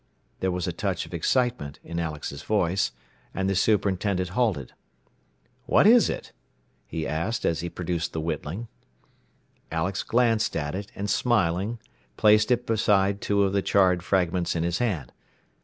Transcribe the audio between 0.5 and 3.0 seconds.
a touch of excitement in Alex's voice,